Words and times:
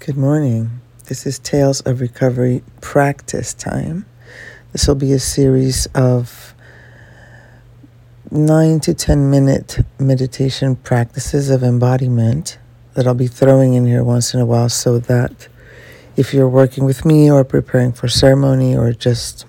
Good 0.00 0.16
morning. 0.16 0.80
This 1.08 1.26
is 1.26 1.38
Tales 1.38 1.82
of 1.82 2.00
Recovery 2.00 2.62
practice 2.80 3.52
time. 3.52 4.06
This 4.72 4.88
will 4.88 4.94
be 4.94 5.12
a 5.12 5.18
series 5.18 5.84
of 5.94 6.54
nine 8.30 8.80
to 8.80 8.94
10 8.94 9.30
minute 9.30 9.80
meditation 9.98 10.76
practices 10.76 11.50
of 11.50 11.62
embodiment 11.62 12.56
that 12.94 13.06
I'll 13.06 13.12
be 13.12 13.26
throwing 13.26 13.74
in 13.74 13.84
here 13.84 14.02
once 14.02 14.32
in 14.32 14.40
a 14.40 14.46
while 14.46 14.70
so 14.70 14.98
that 15.00 15.48
if 16.16 16.32
you're 16.32 16.48
working 16.48 16.86
with 16.86 17.04
me 17.04 17.30
or 17.30 17.44
preparing 17.44 17.92
for 17.92 18.08
ceremony 18.08 18.74
or 18.74 18.94
just 18.94 19.44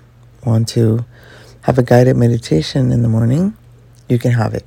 want 0.45 0.67
to 0.69 1.05
have 1.61 1.77
a 1.77 1.83
guided 1.83 2.17
meditation 2.17 2.91
in 2.91 3.03
the 3.03 3.07
morning, 3.07 3.55
you 4.09 4.19
can 4.19 4.31
have 4.31 4.53
it. 4.53 4.65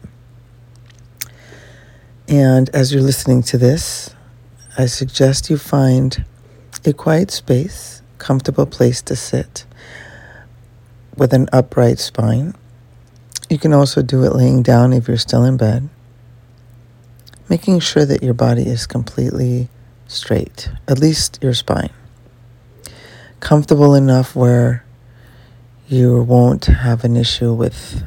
And 2.27 2.71
as 2.71 2.91
you're 2.91 3.03
listening 3.03 3.43
to 3.43 3.59
this, 3.59 4.14
I 4.77 4.87
suggest 4.87 5.51
you 5.51 5.57
find 5.57 6.25
a 6.85 6.93
quiet 6.93 7.31
space, 7.31 8.03
comfortable 8.19 8.67
place 8.67 9.03
to 9.03 9.15
sit 9.15 9.67
with 11.17 11.33
an 11.33 11.49
upright 11.53 12.01
spine. 12.01 12.55
You 13.49 13.57
can 13.57 13.73
also 13.73 14.03
do 14.03 14.25
it 14.25 14.35
laying 14.35 14.65
down 14.65 14.93
if 14.93 15.07
you're 15.07 15.17
still 15.17 15.45
in 15.45 15.57
bed, 15.57 15.89
making 17.49 17.79
sure 17.81 18.05
that 18.05 18.25
your 18.25 18.35
body 18.35 18.65
is 18.67 18.85
completely 18.85 19.69
straight, 20.09 20.69
at 20.89 20.99
least 20.99 21.39
your 21.41 21.55
spine. 21.55 21.93
Comfortable 23.39 23.95
enough 23.95 24.35
where 24.35 24.85
you 25.87 26.21
won't 26.21 26.65
have 26.65 27.05
an 27.05 27.17
issue 27.17 27.53
with 27.53 28.03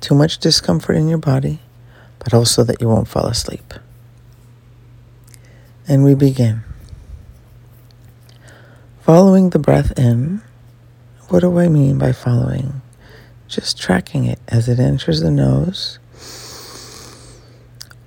too 0.00 0.14
much 0.14 0.38
discomfort 0.38 0.96
in 0.96 1.08
your 1.08 1.18
body, 1.18 1.60
but 2.20 2.32
also 2.32 2.64
that 2.64 2.80
you 2.80 2.88
won't 2.88 3.06
fall 3.06 3.26
asleep. 3.26 3.74
And 5.90 6.04
we 6.04 6.14
begin. 6.14 6.62
Following 9.00 9.50
the 9.50 9.58
breath 9.58 9.98
in, 9.98 10.40
what 11.28 11.40
do 11.40 11.58
I 11.58 11.68
mean 11.68 11.98
by 11.98 12.12
following? 12.12 12.80
Just 13.48 13.76
tracking 13.76 14.24
it 14.24 14.38
as 14.46 14.68
it 14.68 14.78
enters 14.78 15.20
the 15.20 15.32
nose 15.32 15.98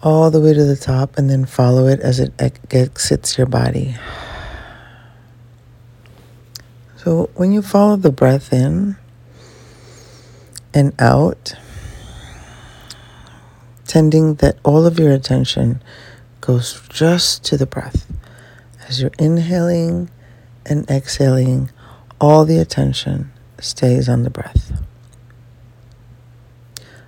all 0.01 0.31
the 0.31 0.39
way 0.39 0.53
to 0.53 0.63
the 0.63 0.77
top 0.77 1.17
and 1.17 1.29
then 1.29 1.45
follow 1.45 1.87
it 1.87 1.99
as 1.99 2.21
it 2.21 2.33
exits 2.39 3.37
your 3.37 3.47
body. 3.47 3.95
So 6.97 7.29
when 7.35 7.51
you 7.51 7.61
follow 7.61 7.97
the 7.97 8.11
breath 8.11 8.53
in 8.53 8.97
and 10.73 10.93
out, 11.01 11.55
tending 13.87 14.35
that 14.35 14.57
all 14.63 14.85
of 14.85 14.99
your 14.99 15.11
attention 15.11 15.81
goes 16.43 16.81
just 16.89 17.45
to 17.45 17.55
the 17.55 17.65
breath. 17.65 18.05
As 18.89 19.01
you're 19.01 19.11
inhaling 19.17 20.09
and 20.65 20.89
exhaling, 20.89 21.71
all 22.19 22.43
the 22.43 22.57
attention 22.57 23.31
stays 23.59 24.09
on 24.09 24.23
the 24.23 24.29
breath. 24.29 24.83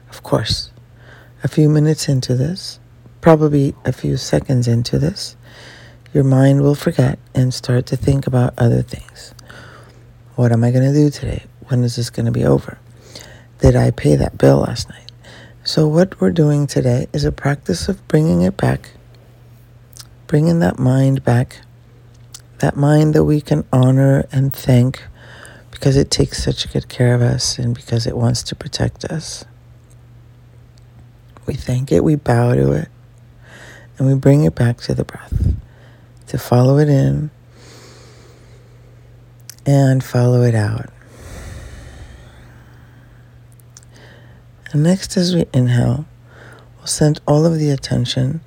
Of 0.09 0.23
course, 0.23 0.72
a 1.44 1.50
few 1.50 1.67
minutes 1.67 2.08
into 2.08 2.33
this, 2.33 2.80
probably 3.19 3.75
a 3.83 3.91
few 3.91 4.16
seconds 4.16 4.69
into 4.69 4.97
this, 4.97 5.36
your 6.13 6.23
mind 6.23 6.61
will 6.61 6.75
forget 6.75 7.19
and 7.33 7.53
start 7.53 7.86
to 7.88 7.97
think 7.97 8.25
about 8.25 8.53
other 8.58 8.81
things. 8.81 9.33
What 10.36 10.53
am 10.53 10.63
I 10.63 10.72
going 10.72 10.88
to 10.88 10.97
do 10.97 11.09
today? 11.09 11.44
When 11.67 11.83
is 11.83 11.97
this 11.97 12.09
going 12.09 12.25
to 12.25 12.31
be 12.31 12.45
over? 12.45 12.78
Did 13.59 13.75
I 13.75 13.91
pay 13.91 14.16
that 14.16 14.38
bill 14.38 14.59
last 14.59 14.89
night? 14.89 15.11
So, 15.66 15.89
what 15.89 16.22
we're 16.22 16.31
doing 16.31 16.67
today 16.67 17.08
is 17.11 17.25
a 17.25 17.33
practice 17.33 17.89
of 17.89 18.08
bringing 18.08 18.44
it 18.44 18.56
back, 18.56 18.91
bringing 20.28 20.59
that 20.59 20.80
mind 20.80 21.23
back, 21.23 21.62
that 22.59 22.76
mind 22.76 23.14
that 23.14 23.23
we 23.23 23.42
can 23.42 23.66
honor 23.72 24.28
and 24.31 24.54
thank 24.54 25.04
because 25.72 25.97
it 25.97 26.09
takes 26.09 26.44
such 26.44 26.72
good 26.72 26.88
care 26.90 27.13
of 27.13 27.22
us 27.22 27.59
and 27.59 27.75
because 27.75 28.08
it 28.08 28.16
wants 28.18 28.41
to 28.44 28.56
protect 28.56 29.06
us. 29.06 29.46
We 31.46 31.53
thank 31.53 31.91
it, 31.91 32.03
we 32.03 32.16
bow 32.16 32.56
to 32.56 32.72
it, 32.72 32.88
and 33.97 34.08
we 34.08 34.16
bring 34.16 34.44
it 34.46 34.56
back 34.56 34.78
to 34.81 34.96
the 34.96 35.03
breath 35.03 35.53
to 36.28 36.38
follow 36.38 36.78
it 36.80 36.90
in 36.90 37.30
and 39.66 40.03
follow 40.03 40.41
it 40.41 40.56
out. 40.56 40.90
And 44.72 44.84
next, 44.84 45.16
as 45.18 45.35
we 45.35 45.46
inhale, 45.53 46.06
we'll 46.78 46.88
send 46.88 47.22
all 47.28 47.46
of 47.46 47.59
the 47.59 47.69
attention 47.69 48.41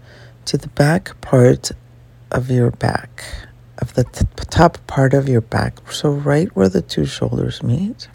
to 0.48 0.56
the 0.56 0.68
back 0.68 1.20
part 1.20 1.72
of 2.30 2.50
your 2.50 2.70
back, 2.70 3.22
of 3.76 3.92
the 3.92 4.04
t- 4.04 4.24
top 4.48 4.78
part 4.86 5.12
of 5.12 5.28
your 5.28 5.42
back. 5.42 5.92
So, 5.92 6.10
right 6.10 6.48
where 6.56 6.70
the 6.70 6.80
two 6.80 7.04
shoulders 7.04 7.62
meet. 7.62 8.08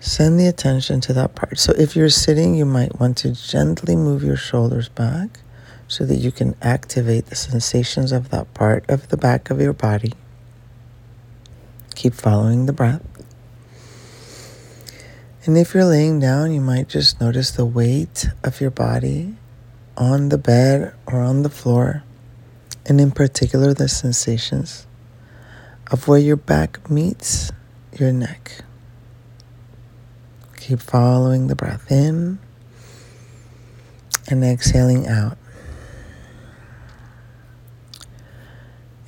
Send 0.00 0.40
the 0.40 0.46
attention 0.46 1.02
to 1.02 1.12
that 1.12 1.34
part. 1.34 1.58
So, 1.58 1.74
if 1.76 1.94
you're 1.94 2.08
sitting, 2.08 2.54
you 2.54 2.64
might 2.64 2.98
want 2.98 3.18
to 3.18 3.32
gently 3.32 3.96
move 3.96 4.22
your 4.22 4.38
shoulders 4.38 4.88
back 4.88 5.40
so 5.88 6.06
that 6.06 6.16
you 6.16 6.32
can 6.32 6.56
activate 6.62 7.26
the 7.26 7.36
sensations 7.36 8.10
of 8.10 8.30
that 8.30 8.54
part 8.54 8.88
of 8.88 9.08
the 9.08 9.18
back 9.18 9.50
of 9.50 9.60
your 9.60 9.74
body. 9.74 10.14
Keep 11.96 12.14
following 12.14 12.64
the 12.64 12.72
breath. 12.72 13.04
And 15.44 15.58
if 15.58 15.74
you're 15.74 15.84
laying 15.84 16.18
down, 16.18 16.52
you 16.52 16.62
might 16.62 16.88
just 16.88 17.20
notice 17.20 17.50
the 17.50 17.66
weight 17.66 18.28
of 18.42 18.60
your 18.62 18.70
body 18.70 19.37
on 19.98 20.28
the 20.28 20.38
bed 20.38 20.94
or 21.06 21.20
on 21.20 21.42
the 21.42 21.50
floor, 21.50 22.04
and 22.86 23.00
in 23.00 23.10
particular, 23.10 23.74
the 23.74 23.88
sensations 23.88 24.86
of 25.90 26.06
where 26.06 26.18
your 26.18 26.36
back 26.36 26.88
meets 26.88 27.50
your 27.98 28.12
neck. 28.12 28.64
Keep 30.56 30.80
following 30.80 31.48
the 31.48 31.56
breath 31.56 31.90
in 31.90 32.38
and 34.30 34.44
exhaling 34.44 35.08
out. 35.08 35.36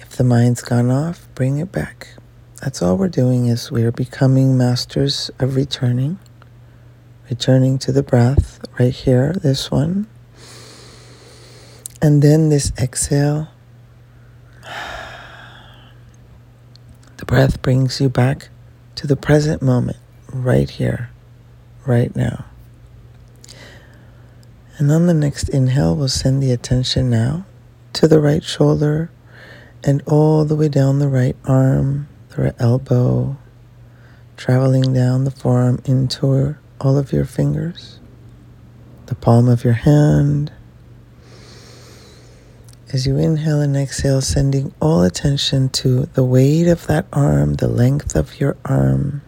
If 0.00 0.10
the 0.16 0.24
mind's 0.24 0.62
gone 0.62 0.90
off, 0.90 1.28
bring 1.34 1.58
it 1.58 1.70
back. 1.70 2.08
That's 2.60 2.82
all 2.82 2.96
we're 2.96 3.08
doing 3.08 3.46
is 3.46 3.70
we're 3.70 3.92
becoming 3.92 4.58
masters 4.58 5.30
of 5.38 5.54
returning. 5.54 6.18
Returning 7.30 7.78
to 7.78 7.92
the 7.92 8.02
breath 8.02 8.60
right 8.78 8.92
here, 8.92 9.34
this 9.34 9.70
one. 9.70 10.08
And 12.02 12.22
then 12.22 12.48
this 12.48 12.72
exhale. 12.78 13.48
The 17.18 17.26
breath 17.26 17.60
brings 17.60 18.00
you 18.00 18.08
back 18.08 18.48
to 18.94 19.06
the 19.06 19.16
present 19.16 19.60
moment, 19.60 19.98
right 20.32 20.68
here, 20.70 21.10
right 21.86 22.14
now. 22.16 22.46
And 24.78 24.90
on 24.90 25.06
the 25.06 25.14
next 25.14 25.50
inhale, 25.50 25.94
we'll 25.94 26.08
send 26.08 26.42
the 26.42 26.52
attention 26.52 27.10
now 27.10 27.44
to 27.92 28.08
the 28.08 28.18
right 28.18 28.42
shoulder 28.42 29.10
and 29.84 30.02
all 30.06 30.46
the 30.46 30.56
way 30.56 30.68
down 30.68 30.98
the 30.98 31.08
right 31.08 31.36
arm 31.44 32.08
through 32.30 32.52
elbow, 32.58 33.36
traveling 34.38 34.94
down 34.94 35.24
the 35.24 35.30
forearm 35.30 35.82
into 35.84 36.56
all 36.80 36.96
of 36.96 37.12
your 37.12 37.26
fingers, 37.26 37.98
the 39.06 39.14
palm 39.14 39.48
of 39.48 39.64
your 39.64 39.74
hand. 39.74 40.50
As 42.92 43.06
you 43.06 43.16
inhale 43.18 43.60
and 43.60 43.76
exhale, 43.76 44.20
sending 44.20 44.74
all 44.80 45.02
attention 45.02 45.68
to 45.68 46.06
the 46.06 46.24
weight 46.24 46.66
of 46.66 46.88
that 46.88 47.06
arm, 47.12 47.54
the 47.54 47.68
length 47.68 48.16
of 48.16 48.40
your 48.40 48.56
arm. 48.64 49.22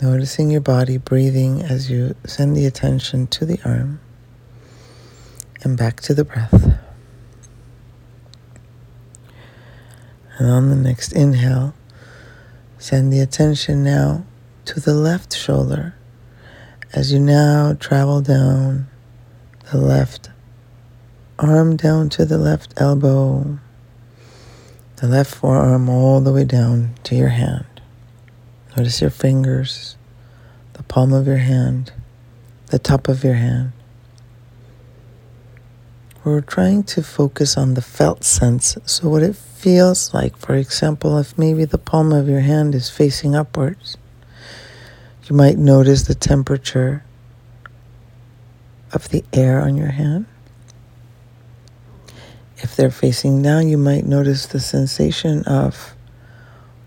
Noticing 0.00 0.50
your 0.50 0.62
body 0.62 0.96
breathing 0.96 1.60
as 1.60 1.90
you 1.90 2.14
send 2.24 2.56
the 2.56 2.64
attention 2.64 3.26
to 3.26 3.44
the 3.44 3.60
arm 3.62 4.00
and 5.62 5.76
back 5.76 6.00
to 6.02 6.14
the 6.14 6.24
breath. 6.24 6.80
And 10.38 10.48
on 10.48 10.70
the 10.70 10.76
next 10.76 11.12
inhale, 11.12 11.74
send 12.78 13.12
the 13.12 13.20
attention 13.20 13.84
now 13.84 14.24
to 14.64 14.80
the 14.80 14.94
left 14.94 15.36
shoulder 15.36 15.97
as 16.92 17.12
you 17.12 17.18
now 17.18 17.74
travel 17.78 18.20
down 18.20 18.86
the 19.70 19.78
left 19.78 20.30
arm 21.38 21.76
down 21.76 22.08
to 22.08 22.24
the 22.24 22.38
left 22.38 22.74
elbow, 22.76 23.58
the 24.96 25.06
left 25.06 25.34
forearm 25.34 25.88
all 25.88 26.20
the 26.20 26.32
way 26.32 26.44
down 26.44 26.94
to 27.04 27.14
your 27.14 27.28
hand. 27.28 27.80
Notice 28.76 29.00
your 29.00 29.10
fingers, 29.10 29.96
the 30.72 30.82
palm 30.82 31.12
of 31.12 31.26
your 31.26 31.36
hand, 31.36 31.92
the 32.66 32.78
top 32.78 33.08
of 33.08 33.22
your 33.22 33.34
hand 33.34 33.72
we're 36.28 36.40
trying 36.42 36.82
to 36.82 37.02
focus 37.02 37.56
on 37.56 37.74
the 37.74 37.82
felt 37.82 38.22
sense. 38.22 38.76
So, 38.84 39.08
what 39.08 39.22
it 39.22 39.34
feels 39.34 40.12
like, 40.12 40.36
for 40.36 40.54
example, 40.54 41.16
if 41.18 41.38
maybe 41.38 41.64
the 41.64 41.78
palm 41.78 42.12
of 42.12 42.28
your 42.28 42.40
hand 42.40 42.74
is 42.74 42.90
facing 42.90 43.34
upwards, 43.34 43.96
You 45.28 45.36
might 45.36 45.58
notice 45.58 46.04
the 46.04 46.14
temperature 46.14 47.04
of 48.94 49.10
the 49.10 49.22
air 49.34 49.60
on 49.60 49.76
your 49.76 49.90
hand. 49.90 50.24
If 52.56 52.74
they're 52.74 52.90
facing 52.90 53.42
down, 53.42 53.68
you 53.68 53.76
might 53.76 54.06
notice 54.06 54.46
the 54.46 54.58
sensation 54.58 55.44
of 55.44 55.94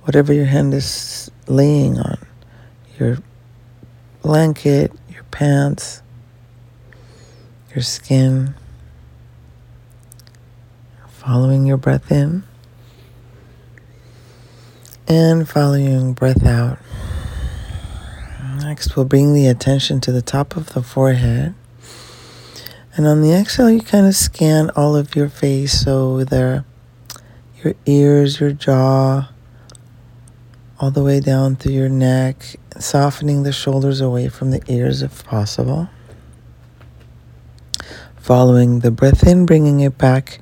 whatever 0.04 0.34
your 0.34 0.46
hand 0.46 0.74
is 0.74 1.30
laying 1.48 2.00
on 2.00 2.18
your 3.00 3.20
blanket, 4.24 4.92
your 5.08 5.24
pants, 5.26 6.02
your 7.76 7.84
skin. 7.84 8.56
Following 11.10 11.68
your 11.68 11.78
breath 11.78 12.12
in 12.12 12.42
and 15.08 15.48
following 15.48 16.14
breath 16.14 16.44
out. 16.44 16.80
Next, 18.72 18.96
we'll 18.96 19.04
bring 19.04 19.34
the 19.34 19.48
attention 19.48 20.00
to 20.00 20.14
the 20.14 20.22
top 20.22 20.56
of 20.56 20.68
the 20.68 20.82
forehead. 20.82 21.56
And 22.96 23.06
on 23.06 23.22
the 23.22 23.34
exhale, 23.34 23.70
you 23.70 23.82
kind 23.82 24.08
of 24.08 24.16
scan 24.16 24.70
all 24.78 24.96
of 24.96 25.14
your 25.14 25.28
face. 25.28 25.82
So 25.82 26.24
there, 26.24 26.64
your 27.62 27.74
ears, 27.86 28.40
your 28.40 28.54
jaw, 28.54 29.28
all 30.80 30.90
the 30.90 31.04
way 31.04 31.20
down 31.20 31.58
through 31.58 31.74
your 31.74 31.90
neck, 31.90 32.56
softening 32.80 33.44
the 33.44 33.52
shoulders 33.52 34.00
away 34.00 34.30
from 34.30 34.52
the 34.52 34.62
ears 34.70 35.02
if 35.02 35.26
possible. 35.26 35.90
Following 38.16 38.80
the 38.80 38.92
breath 38.92 39.28
in, 39.28 39.46
bringing 39.46 39.82
it 39.82 39.98
back 39.98 40.40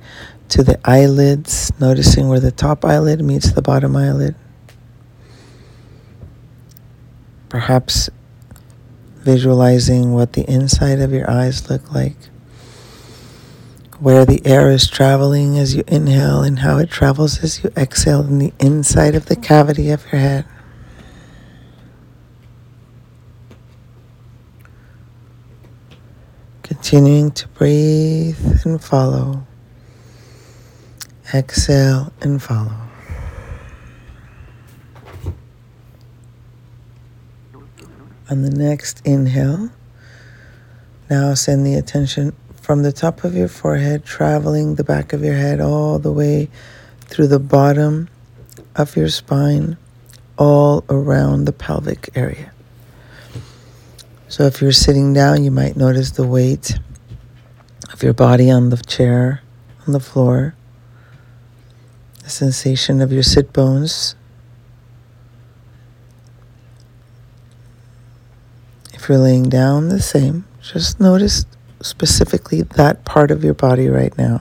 to 0.50 0.62
the 0.62 0.78
eyelids, 0.88 1.72
noticing 1.80 2.28
where 2.28 2.38
the 2.38 2.52
top 2.52 2.84
eyelid 2.84 3.24
meets 3.24 3.50
the 3.50 3.62
bottom 3.62 3.96
eyelid. 3.96 4.36
Perhaps 7.48 8.08
visualizing 9.20 10.12
what 10.12 10.32
the 10.32 10.48
inside 10.50 11.00
of 11.00 11.12
your 11.12 11.30
eyes 11.30 11.68
look 11.70 11.92
like 11.92 12.16
where 14.00 14.24
the 14.24 14.40
air 14.46 14.70
is 14.70 14.88
traveling 14.88 15.58
as 15.58 15.74
you 15.74 15.84
inhale 15.86 16.42
and 16.42 16.60
how 16.60 16.78
it 16.78 16.90
travels 16.90 17.44
as 17.44 17.62
you 17.62 17.70
exhale 17.76 18.22
in 18.22 18.38
the 18.38 18.52
inside 18.58 19.14
of 19.14 19.26
the 19.26 19.36
cavity 19.36 19.90
of 19.90 20.02
your 20.10 20.20
head. 20.20 20.44
Continuing 26.62 27.30
to 27.30 27.46
breathe 27.48 28.64
and 28.64 28.82
follow. 28.82 29.46
Exhale 31.34 32.10
and 32.22 32.42
follow. 32.42 32.89
On 38.30 38.42
the 38.42 38.50
next 38.50 39.02
inhale, 39.04 39.70
now 41.10 41.34
send 41.34 41.66
the 41.66 41.74
attention 41.74 42.32
from 42.54 42.84
the 42.84 42.92
top 42.92 43.24
of 43.24 43.34
your 43.34 43.48
forehead, 43.48 44.04
traveling 44.04 44.76
the 44.76 44.84
back 44.84 45.12
of 45.12 45.24
your 45.24 45.34
head 45.34 45.60
all 45.60 45.98
the 45.98 46.12
way 46.12 46.48
through 47.00 47.26
the 47.26 47.40
bottom 47.40 48.08
of 48.76 48.96
your 48.96 49.08
spine, 49.08 49.76
all 50.38 50.84
around 50.88 51.46
the 51.46 51.52
pelvic 51.52 52.08
area. 52.14 52.52
So 54.28 54.44
if 54.44 54.62
you're 54.62 54.70
sitting 54.70 55.12
down, 55.12 55.42
you 55.42 55.50
might 55.50 55.76
notice 55.76 56.12
the 56.12 56.24
weight 56.24 56.78
of 57.92 58.04
your 58.04 58.12
body 58.12 58.48
on 58.48 58.70
the 58.70 58.76
chair, 58.76 59.42
on 59.88 59.92
the 59.92 59.98
floor, 59.98 60.54
the 62.22 62.30
sensation 62.30 63.00
of 63.00 63.10
your 63.10 63.24
sit 63.24 63.52
bones. 63.52 64.14
Laying 69.18 69.48
down, 69.48 69.88
the 69.88 70.00
same. 70.00 70.44
Just 70.62 71.00
notice 71.00 71.44
specifically 71.82 72.62
that 72.62 73.04
part 73.04 73.30
of 73.30 73.42
your 73.42 73.54
body 73.54 73.88
right 73.88 74.16
now. 74.16 74.40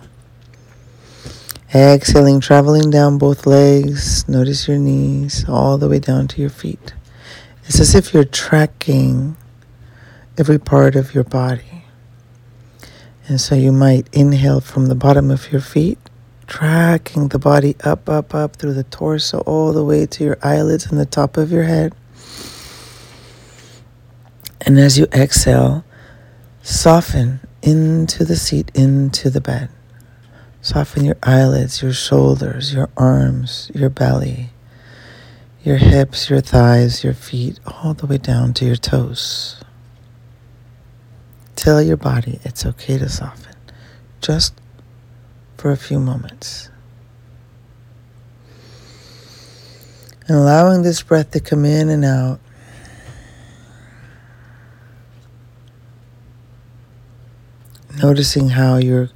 Exhaling, 1.73 2.39
traveling 2.39 2.91
down 2.91 3.17
both 3.17 3.47
legs. 3.47 4.27
Notice 4.29 4.67
your 4.67 4.77
knees 4.77 5.47
all 5.49 5.77
the 5.77 5.89
way 5.89 5.97
down 5.99 6.27
to 6.29 6.41
your 6.41 6.51
feet. 6.51 6.93
It's 7.65 7.79
as 7.79 7.95
if 7.95 8.13
you're 8.13 8.23
tracking 8.23 9.37
every 10.37 10.59
part 10.59 10.95
of 10.95 11.15
your 11.15 11.23
body. 11.23 11.83
And 13.27 13.41
so 13.41 13.55
you 13.55 13.71
might 13.71 14.07
inhale 14.11 14.61
from 14.61 14.85
the 14.85 14.95
bottom 14.95 15.31
of 15.31 15.51
your 15.51 15.61
feet, 15.61 15.97
tracking 16.47 17.29
the 17.29 17.39
body 17.39 17.75
up, 17.83 18.07
up, 18.07 18.33
up 18.35 18.55
through 18.55 18.73
the 18.73 18.83
torso, 18.83 19.39
all 19.41 19.73
the 19.73 19.83
way 19.83 20.05
to 20.05 20.23
your 20.23 20.37
eyelids 20.43 20.85
and 20.87 20.99
the 20.99 21.05
top 21.05 21.37
of 21.37 21.51
your 21.51 21.63
head. 21.63 21.93
And 24.61 24.79
as 24.79 24.97
you 24.97 25.07
exhale, 25.13 25.83
Soften 26.61 27.39
into 27.61 28.25
the 28.25 28.35
seat, 28.35 28.71
into 28.75 29.29
the 29.29 29.41
bed. 29.41 29.69
Soften 30.61 31.05
your 31.05 31.17
eyelids, 31.23 31.81
your 31.81 31.93
shoulders, 31.93 32.73
your 32.73 32.89
arms, 32.97 33.71
your 33.73 33.89
belly, 33.89 34.49
your 35.63 35.77
hips, 35.77 36.29
your 36.29 36.41
thighs, 36.41 37.03
your 37.03 37.13
feet, 37.13 37.59
all 37.65 37.93
the 37.93 38.05
way 38.05 38.17
down 38.17 38.53
to 38.53 38.65
your 38.65 38.75
toes. 38.75 39.61
Tell 41.55 41.81
your 41.81 41.97
body 41.97 42.39
it's 42.43 42.65
okay 42.65 42.97
to 42.97 43.09
soften 43.09 43.55
just 44.21 44.53
for 45.57 45.71
a 45.71 45.77
few 45.77 45.99
moments. 45.99 46.69
And 50.27 50.37
allowing 50.37 50.83
this 50.83 51.01
breath 51.01 51.31
to 51.31 51.39
come 51.39 51.65
in 51.65 51.89
and 51.89 52.05
out 52.05 52.39
Noticing 58.01 58.49
how 58.49 58.77
you're 58.77 59.09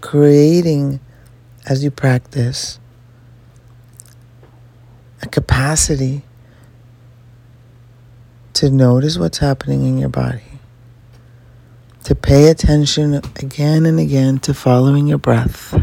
creating, 0.00 0.98
as 1.64 1.84
you 1.84 1.92
practice, 1.92 2.80
a 5.22 5.28
capacity 5.28 6.22
to 8.54 8.68
notice 8.68 9.16
what's 9.16 9.38
happening 9.38 9.86
in 9.86 9.98
your 9.98 10.08
body, 10.08 10.58
to 12.02 12.16
pay 12.16 12.48
attention 12.48 13.14
again 13.36 13.86
and 13.86 14.00
again 14.00 14.40
to 14.40 14.52
following 14.52 15.06
your 15.06 15.18
breath. 15.18 15.80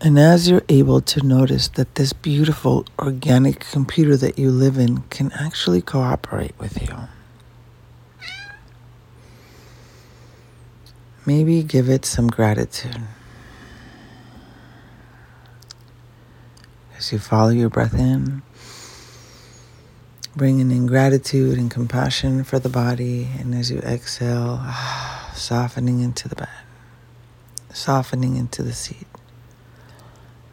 And 0.00 0.20
as 0.20 0.48
you're 0.48 0.62
able 0.68 1.00
to 1.00 1.26
notice 1.26 1.66
that 1.68 1.96
this 1.96 2.12
beautiful 2.12 2.86
organic 2.96 3.60
computer 3.60 4.16
that 4.18 4.38
you 4.38 4.52
live 4.52 4.78
in 4.78 4.98
can 5.10 5.32
actually 5.32 5.82
cooperate 5.82 6.56
with 6.60 6.80
you. 6.80 6.96
Maybe 11.26 11.62
give 11.62 11.88
it 11.88 12.04
some 12.04 12.28
gratitude. 12.28 13.02
As 16.96 17.12
you 17.12 17.18
follow 17.18 17.50
your 17.50 17.68
breath 17.68 17.94
in, 17.94 18.42
bringing 20.34 20.70
in 20.70 20.86
gratitude 20.86 21.58
and 21.58 21.70
compassion 21.70 22.44
for 22.44 22.58
the 22.58 22.68
body, 22.68 23.28
and 23.38 23.54
as 23.54 23.70
you 23.70 23.78
exhale, 23.80 24.64
softening 25.34 26.00
into 26.00 26.28
the 26.28 26.36
bed, 26.36 26.48
softening 27.72 28.36
into 28.36 28.62
the 28.62 28.72
seat, 28.72 29.06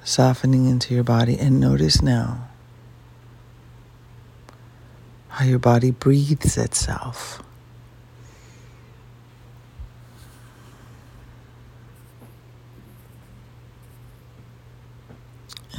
softening 0.03 0.67
into 0.67 0.93
your 0.93 1.03
body, 1.03 1.38
and 1.38 1.59
notice 1.59 2.01
now 2.01 2.47
how 5.29 5.45
your 5.45 5.59
body 5.59 5.91
breathes 5.91 6.57
itself. 6.57 7.41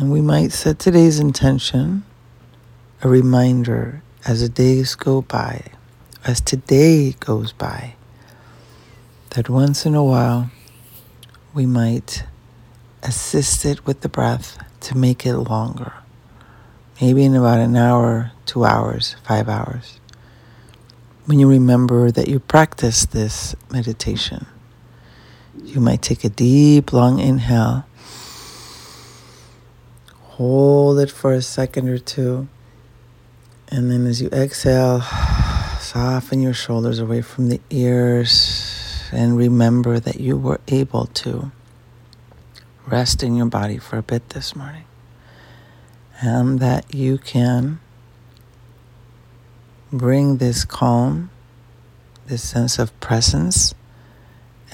And 0.00 0.10
we 0.10 0.22
might 0.22 0.50
set 0.50 0.78
today's 0.78 1.20
intention, 1.20 2.04
a 3.02 3.08
reminder 3.08 4.02
as 4.26 4.40
the 4.40 4.48
days 4.48 4.94
go 4.94 5.20
by, 5.20 5.72
as 6.24 6.40
today 6.40 7.12
goes 7.20 7.52
by, 7.52 7.96
that 9.30 9.50
once 9.50 9.84
in 9.84 9.94
a 9.94 10.02
while 10.02 10.50
we 11.52 11.66
might 11.66 12.24
assist 13.02 13.66
it 13.66 13.84
with 13.84 14.00
the 14.00 14.08
breath 14.08 14.56
to 14.80 14.96
make 14.96 15.26
it 15.26 15.36
longer. 15.36 15.92
Maybe 16.98 17.22
in 17.22 17.36
about 17.36 17.60
an 17.60 17.76
hour, 17.76 18.32
two 18.46 18.64
hours, 18.64 19.16
five 19.22 19.50
hours. 19.50 20.00
When 21.26 21.38
you 21.38 21.46
remember 21.46 22.10
that 22.10 22.26
you 22.26 22.40
practice 22.40 23.04
this 23.04 23.54
meditation, 23.70 24.46
you 25.62 25.78
might 25.78 26.00
take 26.00 26.24
a 26.24 26.30
deep, 26.30 26.90
long 26.94 27.18
inhale 27.18 27.84
Hold 30.40 30.98
it 31.00 31.10
for 31.10 31.34
a 31.34 31.42
second 31.42 31.86
or 31.90 31.98
two. 31.98 32.48
And 33.68 33.90
then 33.90 34.06
as 34.06 34.22
you 34.22 34.30
exhale, 34.30 35.02
soften 35.80 36.40
your 36.40 36.54
shoulders 36.54 36.98
away 36.98 37.20
from 37.20 37.50
the 37.50 37.60
ears 37.68 39.04
and 39.12 39.36
remember 39.36 40.00
that 40.00 40.18
you 40.18 40.38
were 40.38 40.58
able 40.68 41.08
to 41.08 41.52
rest 42.86 43.22
in 43.22 43.36
your 43.36 43.48
body 43.48 43.76
for 43.76 43.98
a 43.98 44.02
bit 44.02 44.30
this 44.30 44.56
morning 44.56 44.86
and 46.22 46.58
that 46.58 46.94
you 46.94 47.18
can 47.18 47.78
bring 49.92 50.38
this 50.38 50.64
calm, 50.64 51.28
this 52.28 52.48
sense 52.48 52.78
of 52.78 52.98
presence 52.98 53.74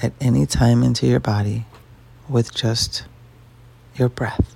at 0.01 0.13
any 0.21 0.45
time 0.45 0.81
into 0.81 1.05
your 1.05 1.19
body 1.19 1.65
with 2.29 2.55
just 2.55 3.03
your 3.97 4.07
breath. 4.07 4.55